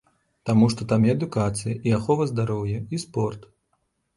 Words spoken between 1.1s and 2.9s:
адукацыя, і ахова здароўя,